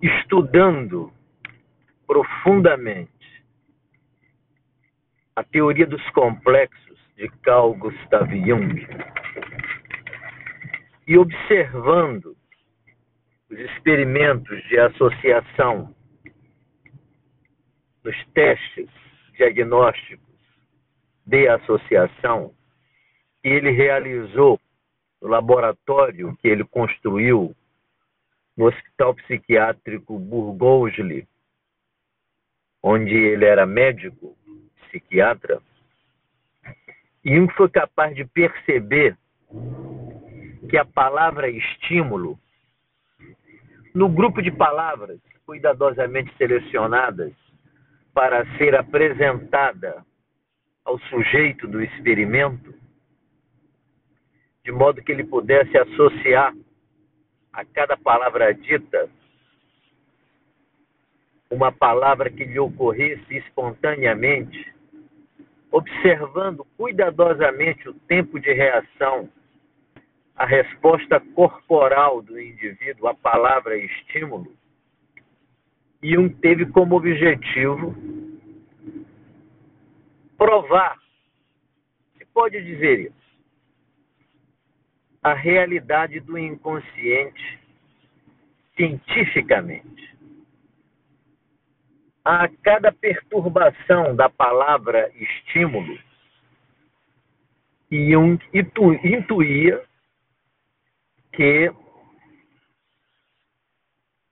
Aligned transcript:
estudando 0.00 1.12
profundamente 2.06 3.12
a 5.34 5.42
teoria 5.42 5.86
dos 5.86 6.02
complexos 6.10 6.98
de 7.16 7.28
Carl 7.42 7.74
Gustav 7.74 8.30
Jung 8.30 8.86
e 11.06 11.18
observando 11.18 12.36
os 13.50 13.58
experimentos 13.58 14.62
de 14.68 14.78
associação 14.78 15.94
nos 18.04 18.26
testes 18.34 18.88
diagnósticos 19.36 20.26
de 21.26 21.48
associação 21.48 22.54
que 23.42 23.48
ele 23.48 23.70
realizou 23.70 24.60
no 25.20 25.28
laboratório 25.28 26.36
que 26.36 26.48
ele 26.48 26.64
construiu 26.64 27.54
no 28.58 28.66
Hospital 28.66 29.14
Psiquiátrico 29.14 30.18
Burgosli, 30.18 31.28
onde 32.82 33.14
ele 33.14 33.44
era 33.44 33.64
médico, 33.64 34.36
psiquiatra, 34.88 35.62
e 37.24 37.38
um 37.38 37.48
foi 37.50 37.68
capaz 37.68 38.16
de 38.16 38.24
perceber 38.24 39.16
que 40.68 40.76
a 40.76 40.84
palavra 40.84 41.48
estímulo, 41.48 42.36
no 43.94 44.08
grupo 44.08 44.42
de 44.42 44.50
palavras 44.50 45.20
cuidadosamente 45.46 46.36
selecionadas 46.36 47.32
para 48.12 48.44
ser 48.56 48.74
apresentada 48.74 50.04
ao 50.84 50.98
sujeito 50.98 51.68
do 51.68 51.80
experimento, 51.80 52.74
de 54.64 54.72
modo 54.72 55.00
que 55.00 55.12
ele 55.12 55.24
pudesse 55.24 55.78
associar 55.78 56.52
a 57.52 57.64
cada 57.64 57.96
palavra 57.96 58.52
dita 58.54 59.08
uma 61.50 61.72
palavra 61.72 62.30
que 62.30 62.44
lhe 62.44 62.58
ocorresse 62.58 63.36
espontaneamente, 63.36 64.72
observando 65.70 66.66
cuidadosamente 66.76 67.88
o 67.88 67.94
tempo 67.94 68.38
de 68.38 68.52
reação, 68.52 69.28
a 70.36 70.44
resposta 70.44 71.18
corporal 71.34 72.22
do 72.22 72.38
indivíduo 72.38 73.08
à 73.08 73.14
palavra 73.14 73.76
estímulo, 73.76 74.52
e 76.02 76.16
um 76.16 76.28
teve 76.28 76.66
como 76.66 76.96
objetivo 76.96 77.94
provar, 80.36 80.96
se 82.16 82.24
pode 82.26 82.62
dizer 82.62 83.00
isso, 83.00 83.17
a 85.28 85.34
realidade 85.34 86.20
do 86.20 86.38
inconsciente 86.38 87.58
cientificamente. 88.76 90.16
A 92.24 92.48
cada 92.62 92.92
perturbação 92.92 94.14
da 94.14 94.28
palavra 94.28 95.10
estímulo, 95.14 95.98
Jung 97.90 98.38
intuía 98.54 99.82
que 101.32 101.72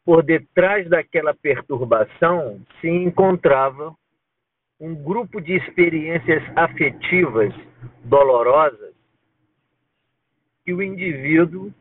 por 0.05 0.23
detrás 0.23 0.89
daquela 0.89 1.35
perturbação 1.35 2.65
se 2.81 2.89
encontrava 2.89 3.95
um 4.79 4.95
grupo 4.95 5.41
de 5.41 5.57
experiências 5.57 6.43
afetivas 6.55 7.53
dolorosas 8.05 8.86
que 10.67 10.75
o 10.75 10.83
indivíduo 10.83 11.73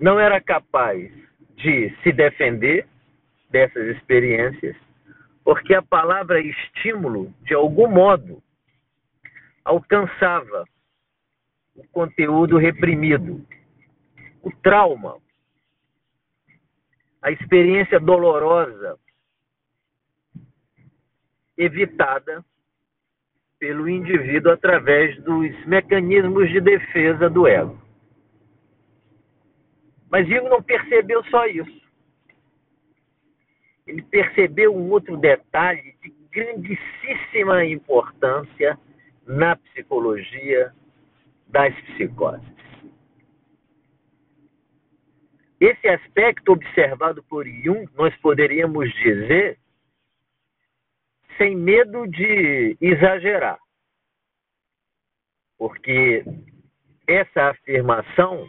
não 0.00 0.18
era 0.18 0.40
capaz 0.40 1.12
de 1.56 1.94
se 2.02 2.10
defender 2.10 2.88
dessas 3.50 3.86
experiências, 3.94 4.74
porque 5.44 5.74
a 5.74 5.82
palavra 5.82 6.40
estímulo, 6.40 7.32
de 7.42 7.52
algum 7.52 7.86
modo, 7.86 8.42
alcançava 9.62 10.64
o 11.76 11.86
conteúdo 11.88 12.56
reprimido, 12.56 13.46
o 14.42 14.50
trauma, 14.62 15.18
a 17.20 17.30
experiência 17.30 18.00
dolorosa 18.00 18.98
evitada 21.58 22.42
pelo 23.58 23.86
indivíduo 23.86 24.50
através 24.50 25.22
dos 25.22 25.66
mecanismos 25.66 26.48
de 26.48 26.60
defesa 26.60 27.28
do 27.28 27.46
ego. 27.46 27.83
Mas 30.14 30.28
Jung 30.28 30.48
não 30.48 30.62
percebeu 30.62 31.24
só 31.24 31.44
isso. 31.46 31.82
Ele 33.84 34.00
percebeu 34.00 34.72
um 34.72 34.88
outro 34.92 35.16
detalhe 35.16 35.96
de 36.00 36.10
grandíssima 36.30 37.64
importância 37.64 38.78
na 39.26 39.56
psicologia 39.56 40.72
das 41.48 41.74
psicoses. 41.80 42.48
Esse 45.58 45.88
aspecto 45.88 46.52
observado 46.52 47.20
por 47.24 47.44
Jung, 47.44 47.88
nós 47.96 48.16
poderíamos 48.18 48.88
dizer, 48.92 49.58
sem 51.36 51.56
medo 51.56 52.06
de 52.06 52.76
exagerar, 52.80 53.58
porque 55.58 56.24
essa 57.04 57.50
afirmação 57.50 58.48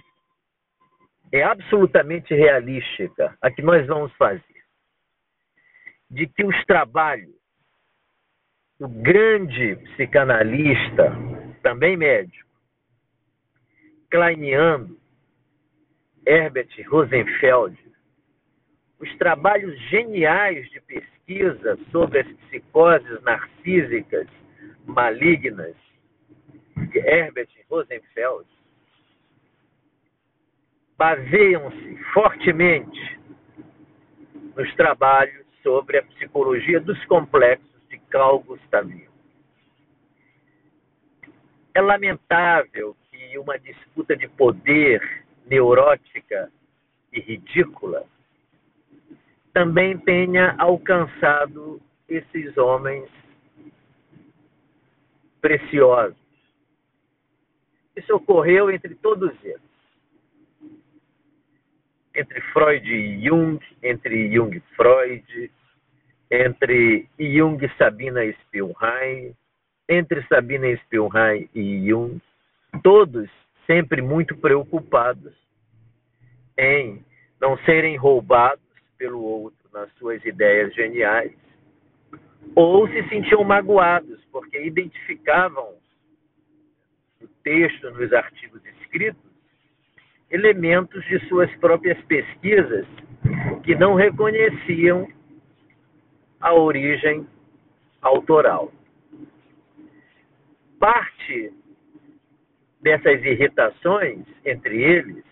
é 1.36 1.44
absolutamente 1.44 2.34
realística, 2.34 3.36
a 3.42 3.52
que 3.52 3.62
nós 3.62 3.86
vamos 3.88 4.14
fazer, 4.14 4.44
de 6.10 6.28
que 6.28 6.46
os 6.46 6.66
trabalhos 6.66 7.36
do 8.80 8.88
grande 8.88 9.76
psicanalista, 9.76 11.12
também 11.62 11.98
médico, 11.98 12.50
kleiniano, 14.10 14.98
Herbert 16.26 16.70
Rosenfeld, 16.88 17.78
os 19.00 19.18
trabalhos 19.18 19.78
geniais 19.90 20.70
de 20.70 20.80
pesquisa 20.82 21.78
sobre 21.92 22.20
as 22.20 22.28
psicoses 22.28 23.22
narcísicas 23.24 24.28
malignas 24.86 25.76
de 26.76 27.00
Herbert 27.00 27.50
Rosenfeld 27.70 28.55
baseiam-se 30.98 31.98
fortemente 32.14 33.20
nos 34.56 34.74
trabalhos 34.76 35.46
sobre 35.62 35.98
a 35.98 36.04
psicologia 36.04 36.80
dos 36.80 37.04
complexos 37.06 37.82
de 37.90 37.98
Carl 38.10 38.40
Gustav 38.40 38.88
Jung. 38.90 39.08
É 41.74 41.82
lamentável 41.82 42.96
que 43.12 43.38
uma 43.38 43.60
disputa 43.60 44.16
de 44.16 44.30
poder 44.30 45.26
neurótica 45.46 46.50
e 47.12 47.20
ridícula 47.20 48.06
também 49.54 49.98
tenha 49.98 50.56
alcançado 50.58 51.82
esses 52.08 52.58
homens 52.58 53.10
preciosos. 55.42 56.18
Isso 57.96 58.16
ocorreu 58.16 58.72
entre 58.72 58.96
todos 58.96 59.32
eles 59.44 59.65
entre 62.16 62.42
Freud 62.54 62.88
e 62.88 63.26
Jung, 63.26 63.60
entre 63.84 64.30
Jung 64.34 64.56
e 64.56 64.60
Freud, 64.76 65.52
entre 66.32 67.08
Jung 67.20 67.64
e 67.64 67.70
Sabina 67.78 68.22
Spielheim, 68.44 69.36
entre 69.88 70.26
Sabina 70.28 70.76
Spielheim 70.78 71.50
e 71.54 71.90
Jung, 71.90 72.22
todos 72.84 73.30
sempre 73.68 74.02
muito 74.02 74.36
preocupados 74.38 75.34
em 76.58 77.04
não 77.40 77.58
serem 77.60 77.98
roubados 77.98 78.64
pelo 78.98 79.22
outro 79.22 79.60
nas 79.74 79.92
suas 79.96 80.24
ideias 80.24 80.74
geniais, 80.74 81.34
ou 82.56 82.88
se 82.88 83.08
sentiam 83.10 83.44
magoados 83.44 84.24
porque 84.32 84.62
identificavam 84.64 85.76
no 87.20 87.28
texto, 87.44 87.92
nos 87.92 88.14
artigos 88.14 88.66
escritos, 88.66 89.35
elementos 90.30 91.04
de 91.06 91.20
suas 91.28 91.54
próprias 91.58 92.00
pesquisas 92.06 92.86
que 93.64 93.76
não 93.76 93.96
reconheciam 93.96 95.08
a 96.40 96.54
origem 96.54 97.28
autoral. 98.02 98.72
Parte 100.80 101.52
dessas 102.82 103.24
irritações 103.24 104.26
entre 104.46 104.84
eles, 104.84 105.24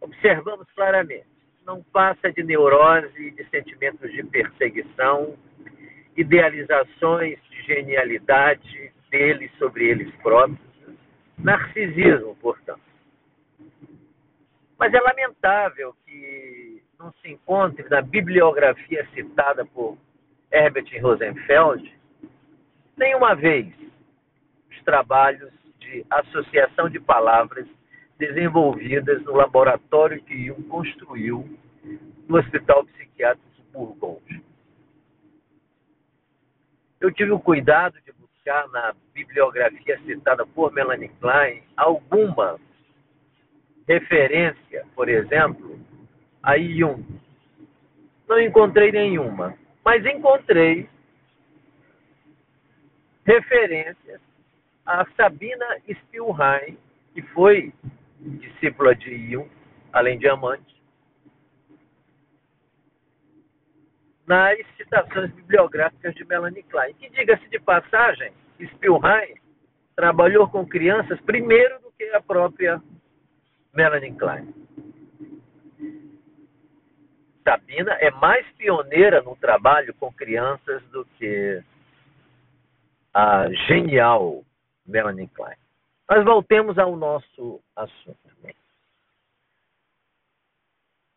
observamos 0.00 0.66
claramente, 0.74 1.26
não 1.64 1.82
passa 1.82 2.32
de 2.32 2.42
neurose, 2.42 3.30
de 3.30 3.44
sentimentos 3.50 4.10
de 4.12 4.22
perseguição, 4.24 5.36
idealizações 6.16 7.38
de 7.50 7.62
genialidade 7.62 8.92
deles 9.10 9.50
sobre 9.58 9.88
eles 9.88 10.12
próprios, 10.16 10.58
narcisismo, 11.38 12.34
portanto. 12.36 12.85
Mas 14.78 14.92
é 14.92 15.00
lamentável 15.00 15.94
que, 16.04 16.82
não 16.98 17.12
se 17.20 17.30
encontre 17.30 17.88
na 17.88 18.00
bibliografia 18.00 19.06
citada 19.14 19.64
por 19.64 19.96
Herbert 20.50 20.86
Rosenfeld 21.00 21.94
nenhuma 22.96 23.34
vez 23.34 23.72
os 24.70 24.82
trabalhos 24.82 25.52
de 25.78 26.04
associação 26.10 26.88
de 26.88 26.98
palavras 26.98 27.66
desenvolvidas 28.18 29.22
no 29.24 29.34
laboratório 29.34 30.22
que 30.22 30.46
Jung 30.46 30.62
construiu 30.64 31.46
no 32.26 32.38
Hospital 32.38 32.84
Psiquiátrico 32.86 33.48
de 33.54 33.62
Bourgogne. 33.72 34.42
Eu 36.98 37.12
tive 37.12 37.30
o 37.30 37.38
cuidado 37.38 38.00
de 38.00 38.12
buscar 38.12 38.66
na 38.68 38.94
bibliografia 39.12 39.98
citada 40.00 40.46
por 40.46 40.72
Melanie 40.72 41.10
Klein 41.20 41.62
alguma 41.76 42.58
referência, 43.86 44.84
por 44.94 45.08
exemplo, 45.08 45.78
a 46.42 46.58
Jung. 46.58 47.04
Não 48.28 48.40
encontrei 48.40 48.90
nenhuma, 48.90 49.56
mas 49.84 50.04
encontrei 50.04 50.88
referências 53.24 54.20
a 54.84 55.04
Sabina 55.16 55.66
Spielheim, 55.88 56.76
que 57.14 57.22
foi 57.22 57.72
discípula 58.20 58.94
de 58.94 59.30
Jung, 59.30 59.48
além 59.92 60.18
de 60.18 60.28
amante, 60.28 60.76
nas 64.26 64.58
citações 64.76 65.30
bibliográficas 65.32 66.14
de 66.14 66.24
Melanie 66.24 66.62
Klein. 66.64 66.94
Que, 66.94 67.08
diga-se 67.10 67.48
de 67.48 67.60
passagem, 67.60 68.32
Spielheim 68.60 69.34
trabalhou 69.94 70.48
com 70.48 70.66
crianças 70.66 71.20
primeiro 71.20 71.80
do 71.80 71.92
que 71.92 72.04
a 72.10 72.20
própria 72.20 72.82
Melanie 73.76 74.14
Klein. 74.16 74.54
Sabina 77.44 77.92
é 78.00 78.10
mais 78.10 78.44
pioneira 78.56 79.22
no 79.22 79.36
trabalho 79.36 79.94
com 79.94 80.10
crianças 80.12 80.82
do 80.90 81.04
que 81.16 81.62
a 83.14 83.48
genial 83.68 84.42
Melanie 84.84 85.28
Klein. 85.28 85.56
Mas 86.08 86.24
voltemos 86.24 86.78
ao 86.78 86.96
nosso 86.96 87.60
assunto. 87.76 88.18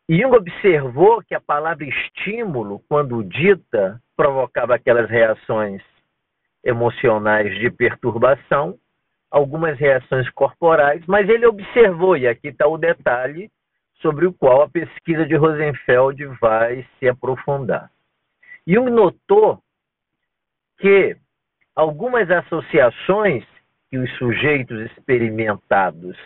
Jung 0.09 0.35
observou 0.35 1.21
que 1.21 1.35
a 1.35 1.41
palavra 1.41 1.85
estímulo, 1.85 2.79
quando 2.89 3.23
dita, 3.23 4.01
provocava 4.17 4.75
aquelas 4.75 5.07
reações 5.07 5.83
emocionais 6.63 7.57
de 7.59 7.69
perturbação, 7.69 8.77
algumas 9.29 9.77
reações 9.77 10.29
corporais, 10.31 11.03
mas 11.07 11.29
ele 11.29 11.45
observou, 11.45 12.17
e 12.17 12.27
aqui 12.27 12.47
está 12.47 12.67
o 12.67 12.77
detalhe 12.77 13.49
sobre 14.01 14.25
o 14.25 14.33
qual 14.33 14.61
a 14.63 14.69
pesquisa 14.69 15.25
de 15.25 15.35
Rosenfeld 15.35 16.25
vai 16.41 16.87
se 16.97 17.07
aprofundar. 17.07 17.91
Jung 18.65 18.89
notou 18.89 19.61
que 20.79 21.17
algumas 21.75 22.29
associações 22.29 23.45
que 23.89 23.97
os 23.97 24.11
sujeitos 24.17 24.79
experimentados 24.91 26.17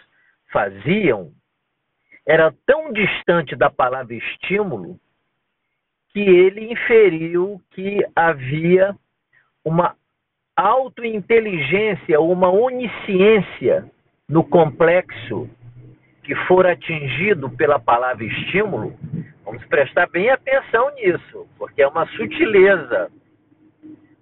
faziam 0.52 1.32
era 2.26 2.54
tão 2.66 2.94
distante 2.94 3.56
da 3.56 3.70
palavra 3.70 4.14
estímulo 4.14 5.00
que 6.10 6.20
ele 6.20 6.72
inferiu 6.72 7.62
que 7.72 8.06
havia 8.16 8.96
uma 9.66 9.96
autointeligência, 10.56 12.20
uma 12.22 12.50
onisciência 12.50 13.90
no 14.30 14.44
complexo 14.44 15.50
que 16.24 16.36
for 16.48 16.66
atingido 16.66 17.50
pela 17.50 17.80
palavra 17.80 18.24
estímulo. 18.24 18.98
Vamos 19.44 19.66
prestar 19.66 20.08
bem 20.08 20.30
atenção 20.30 20.94
nisso, 20.96 21.48
porque 21.58 21.82
é 21.82 21.88
uma 21.88 22.08
sutileza 22.08 23.12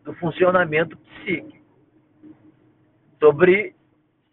do 0.04 0.14
funcionamento 0.16 0.98
psíquico 0.98 1.62
sobre 3.20 3.76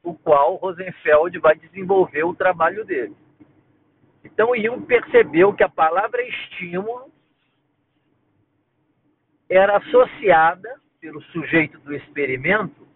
o 0.03 0.15
qual 0.15 0.55
Rosenfeld 0.57 1.39
vai 1.39 1.55
desenvolver 1.57 2.25
o 2.25 2.35
trabalho 2.35 2.85
dele. 2.87 3.15
Então 4.25 4.57
Jung 4.57 4.87
percebeu 4.87 5.53
que 5.53 5.63
a 5.63 5.69
palavra 5.69 6.23
estímulo 6.23 7.13
era 9.49 9.77
associada 9.77 10.81
pelo 11.01 11.23
sujeito 11.25 11.79
do 11.81 11.95
experimento 11.95 12.87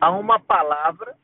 a 0.00 0.10
uma 0.10 0.40
palavra 0.40 1.16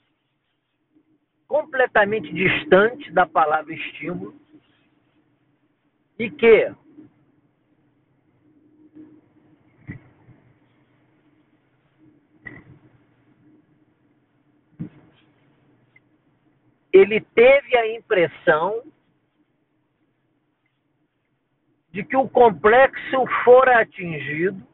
completamente 1.47 2.33
distante 2.33 3.11
da 3.11 3.27
palavra 3.27 3.73
estímulo 3.73 4.39
e 6.19 6.31
que 6.31 6.73
ele 16.93 17.21
teve 17.21 17.77
a 17.77 17.95
impressão 17.97 18.83
de 21.91 22.05
que 22.05 22.17
o 22.17 22.29
complexo 22.29 23.27
fora 23.45 23.81
atingido 23.81 24.67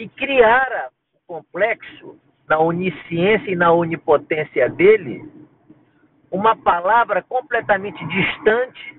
e 0.00 0.08
criara 0.08 0.90
o 1.14 1.34
complexo 1.34 2.18
na 2.48 2.58
onisciência 2.58 3.50
e 3.50 3.54
na 3.54 3.70
onipotência 3.70 4.68
dele 4.70 5.22
uma 6.30 6.56
palavra 6.56 7.22
completamente 7.22 8.02
distante 8.06 8.98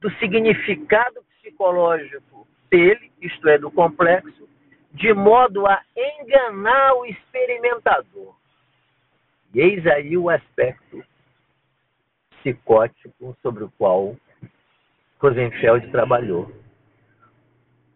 do 0.00 0.10
significado 0.12 1.22
psicológico 1.36 2.48
dele, 2.70 3.12
isto 3.20 3.46
é, 3.46 3.58
do 3.58 3.70
complexo, 3.70 4.48
de 4.92 5.12
modo 5.12 5.66
a 5.66 5.82
enganar 5.94 6.94
o 6.94 7.04
experimentador. 7.04 8.34
E 9.52 9.60
eis 9.60 9.86
aí 9.86 10.16
o 10.16 10.30
aspecto 10.30 11.04
psicótico 12.30 13.36
sobre 13.42 13.64
o 13.64 13.70
qual 13.76 14.16
Rosenfeld 15.18 15.90
trabalhou. 15.90 16.50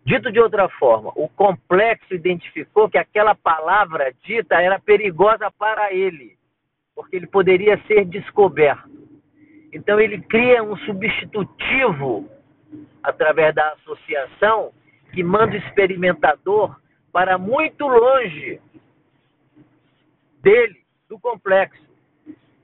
Dito 0.05 0.31
de 0.31 0.39
outra 0.39 0.69
forma, 0.69 1.12
o 1.17 1.29
complexo 1.29 2.15
identificou 2.15 2.91
que 2.91 2.99
aquela 2.99 3.35
palavra 3.35 4.12
dita 4.23 4.61
era 4.61 4.79
perigosa 4.79 5.51
para 5.51 5.95
ele, 5.95 6.37
porque 6.95 7.17
ele 7.17 7.27
poderia 7.27 7.81
ser 7.87 8.05
descoberto. 8.05 8.91
Então 9.73 9.99
ele 9.99 10.21
cria 10.21 10.62
um 10.62 10.76
substitutivo 10.78 12.28
através 13.02 13.55
da 13.55 13.73
associação 13.73 14.73
que 15.12 15.23
manda 15.25 15.55
o 15.55 15.59
experimentador 15.59 16.78
para 17.11 17.38
muito 17.38 17.87
longe 17.87 18.61
dele 20.43 20.85
do 21.09 21.19
complexo, 21.19 21.83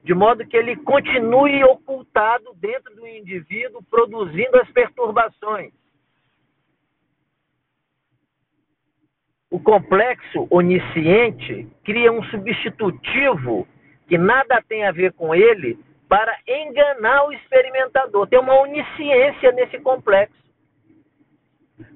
de 0.05 0.13
modo 0.13 0.47
que 0.47 0.57
ele 0.57 0.77
continue 0.77 1.65
ocultado 1.65 2.53
dentro 2.57 2.95
do 2.97 3.07
indivíduo, 3.07 3.83
produzindo 3.91 4.59
as 4.59 4.71
perturbações. 4.73 5.73
O 9.51 9.59
complexo 9.59 10.47
onisciente 10.49 11.67
cria 11.85 12.13
um 12.13 12.23
substitutivo 12.25 13.67
que 14.07 14.17
nada 14.17 14.63
tem 14.69 14.87
a 14.87 14.93
ver 14.93 15.13
com 15.13 15.35
ele 15.35 15.79
para 16.09 16.37
enganar 16.47 17.25
o 17.27 17.33
experimentador. 17.33 18.29
Tem 18.29 18.39
uma 18.39 18.61
onisciência 18.61 19.53
nesse 19.53 19.79
complexo. 19.81 20.41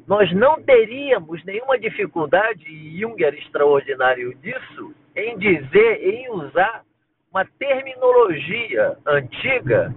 Nós 0.07 0.33
não 0.33 0.63
teríamos 0.63 1.45
nenhuma 1.45 1.79
dificuldade, 1.79 2.65
e 2.69 3.01
Jung 3.01 3.23
era 3.23 3.37
extraordinário 3.37 4.35
disso, 4.37 4.95
em 5.17 5.39
dizer, 5.39 6.03
em 6.03 6.31
usar 6.31 6.83
uma 7.31 7.45
terminologia 7.59 8.97
antiga 9.07 9.95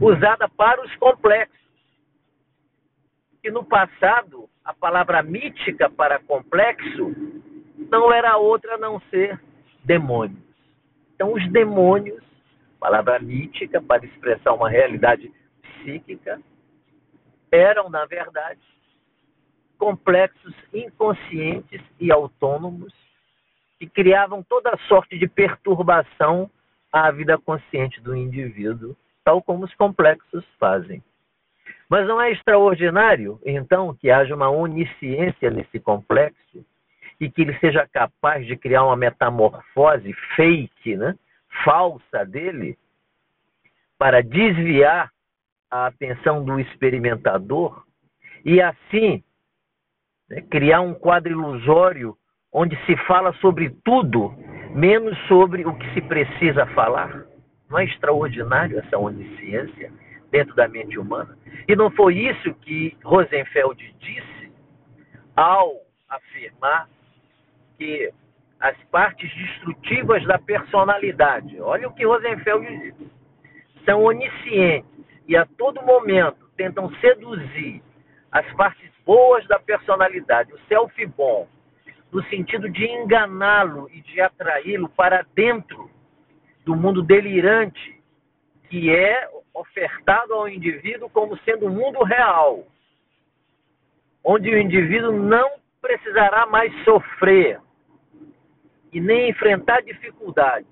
usada 0.00 0.48
para 0.48 0.82
os 0.82 0.94
complexos. 0.96 1.63
Que 3.44 3.50
no 3.50 3.62
passado, 3.62 4.48
a 4.64 4.72
palavra 4.72 5.22
mítica 5.22 5.90
para 5.90 6.18
complexo 6.18 7.14
não 7.90 8.10
era 8.10 8.38
outra 8.38 8.76
a 8.76 8.78
não 8.78 8.98
ser 9.10 9.38
demônios. 9.84 10.42
Então, 11.14 11.34
os 11.34 11.46
demônios, 11.52 12.24
palavra 12.80 13.18
mítica 13.18 13.82
para 13.82 14.06
expressar 14.06 14.54
uma 14.54 14.70
realidade 14.70 15.30
psíquica, 15.60 16.40
eram, 17.52 17.90
na 17.90 18.06
verdade, 18.06 18.62
complexos 19.76 20.54
inconscientes 20.72 21.82
e 22.00 22.10
autônomos 22.10 22.94
que 23.78 23.86
criavam 23.86 24.42
toda 24.42 24.74
sorte 24.88 25.18
de 25.18 25.28
perturbação 25.28 26.50
à 26.90 27.10
vida 27.10 27.36
consciente 27.36 28.00
do 28.00 28.16
indivíduo, 28.16 28.96
tal 29.22 29.42
como 29.42 29.66
os 29.66 29.74
complexos 29.74 30.46
fazem. 30.58 31.04
Mas 31.94 32.08
não 32.08 32.20
é 32.20 32.32
extraordinário, 32.32 33.38
então, 33.46 33.94
que 33.94 34.10
haja 34.10 34.34
uma 34.34 34.50
onisciência 34.50 35.48
nesse 35.48 35.78
complexo 35.78 36.66
e 37.20 37.30
que 37.30 37.42
ele 37.42 37.56
seja 37.60 37.86
capaz 37.86 38.44
de 38.48 38.56
criar 38.56 38.82
uma 38.82 38.96
metamorfose 38.96 40.12
fake, 40.34 40.96
né, 40.96 41.14
falsa 41.64 42.24
dele, 42.24 42.76
para 43.96 44.24
desviar 44.24 45.12
a 45.70 45.86
atenção 45.86 46.44
do 46.44 46.58
experimentador 46.58 47.84
e 48.44 48.60
assim 48.60 49.22
né, 50.28 50.40
criar 50.50 50.80
um 50.80 50.94
quadro 50.94 51.30
ilusório 51.30 52.16
onde 52.52 52.76
se 52.86 52.96
fala 53.06 53.32
sobre 53.34 53.70
tudo, 53.84 54.34
menos 54.74 55.16
sobre 55.28 55.64
o 55.64 55.72
que 55.78 55.94
se 55.94 56.00
precisa 56.00 56.66
falar. 56.74 57.24
Não 57.70 57.78
é 57.78 57.84
extraordinário 57.84 58.80
essa 58.80 58.98
onisciência 58.98 59.92
dentro 60.34 60.56
da 60.56 60.66
mente 60.66 60.98
humana? 60.98 61.38
E 61.68 61.76
não 61.76 61.92
foi 61.92 62.18
isso 62.18 62.52
que 62.54 62.96
Rosenfeld 63.04 63.94
disse 64.00 64.52
ao 65.36 65.72
afirmar 66.08 66.88
que 67.78 68.12
as 68.58 68.76
partes 68.90 69.32
destrutivas 69.32 70.24
da 70.24 70.36
personalidade, 70.36 71.60
olha 71.60 71.86
o 71.86 71.94
que 71.94 72.04
Rosenfeld 72.04 72.66
disse, 72.66 73.12
são 73.84 74.02
oniscientes 74.02 75.06
e 75.28 75.36
a 75.36 75.46
todo 75.46 75.80
momento 75.82 76.50
tentam 76.56 76.92
seduzir 76.96 77.80
as 78.32 78.50
partes 78.54 78.90
boas 79.06 79.46
da 79.46 79.60
personalidade, 79.60 80.52
o 80.52 80.58
self 80.66 81.06
bom, 81.16 81.46
no 82.10 82.24
sentido 82.24 82.68
de 82.68 82.84
enganá-lo 82.84 83.88
e 83.92 84.00
de 84.00 84.20
atraí-lo 84.20 84.88
para 84.88 85.24
dentro 85.32 85.88
do 86.64 86.74
mundo 86.74 87.04
delirante 87.04 88.02
que 88.68 88.90
é 88.90 89.28
ofertado 89.54 90.34
ao 90.34 90.48
indivíduo 90.48 91.08
como 91.08 91.38
sendo 91.38 91.66
um 91.66 91.70
mundo 91.70 92.02
real, 92.02 92.66
onde 94.24 94.50
o 94.50 94.58
indivíduo 94.58 95.12
não 95.12 95.52
precisará 95.80 96.46
mais 96.46 96.72
sofrer 96.84 97.60
e 98.92 99.00
nem 99.00 99.30
enfrentar 99.30 99.82
dificuldades. 99.82 100.68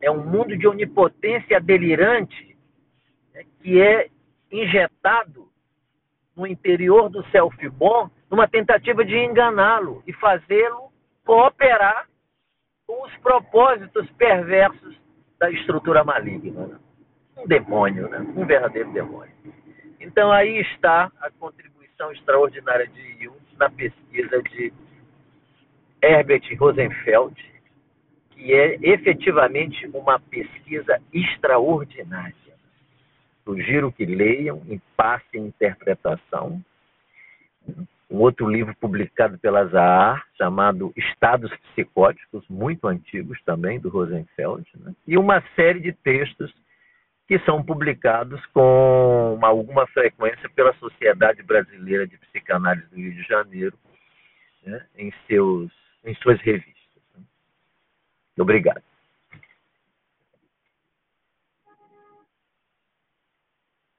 É 0.00 0.10
um 0.10 0.24
mundo 0.24 0.56
de 0.56 0.68
onipotência 0.68 1.60
delirante 1.60 2.56
né, 3.34 3.44
que 3.60 3.80
é 3.80 4.08
injetado 4.52 5.48
no 6.36 6.46
interior 6.46 7.08
do 7.08 7.24
self 7.30 7.68
bom 7.70 8.08
numa 8.30 8.46
tentativa 8.46 9.04
de 9.04 9.16
enganá-lo 9.16 10.02
e 10.06 10.12
fazê-lo 10.12 10.92
cooperar 11.24 12.08
com 12.86 13.04
os 13.04 13.16
propósitos 13.18 14.08
perversos 14.12 14.96
da 15.38 15.50
estrutura 15.50 16.04
maligna. 16.04 16.66
Né? 16.66 16.78
Um 17.36 17.46
demônio, 17.46 18.08
né? 18.08 18.18
um 18.18 18.44
verdadeiro 18.44 18.92
demônio. 18.92 19.32
Então 20.00 20.30
aí 20.32 20.60
está 20.60 21.10
a 21.20 21.30
contribuição 21.30 22.12
extraordinária 22.12 22.86
de 22.86 23.24
Jung 23.24 23.38
na 23.58 23.68
pesquisa 23.70 24.42
de 24.42 24.72
Herbert 26.02 26.42
Rosenfeld, 26.58 27.34
que 28.30 28.52
é 28.52 28.78
efetivamente 28.82 29.86
uma 29.92 30.18
pesquisa 30.20 31.00
extraordinária. 31.12 32.34
Sugiro 33.44 33.90
que 33.90 34.04
leiam 34.04 34.62
e 34.68 34.80
passem 34.96 35.46
interpretação 35.46 36.62
um 38.10 38.18
outro 38.18 38.48
livro 38.48 38.74
publicado 38.80 39.38
pela 39.38 39.66
Zahar, 39.66 40.24
chamado 40.36 40.92
Estados 40.96 41.54
Psicóticos, 41.58 42.44
muito 42.48 42.86
antigos 42.86 43.38
também, 43.44 43.78
do 43.78 43.90
Rosenfeld, 43.90 44.66
né? 44.76 44.94
e 45.06 45.18
uma 45.18 45.42
série 45.54 45.80
de 45.80 45.92
textos 45.92 46.52
que 47.26 47.38
são 47.40 47.62
publicados 47.62 48.44
com 48.46 49.34
uma, 49.34 49.48
alguma 49.48 49.86
frequência 49.88 50.48
pela 50.48 50.72
Sociedade 50.74 51.42
Brasileira 51.42 52.06
de 52.06 52.16
Psicanálise 52.16 52.88
do 52.88 52.96
Rio 52.96 53.14
de 53.14 53.22
Janeiro, 53.24 53.78
né? 54.64 54.86
em, 54.96 55.12
seus, 55.26 55.70
em 56.04 56.14
suas 56.14 56.40
revistas. 56.40 57.02
Né? 57.14 57.22
Obrigado. 58.38 58.87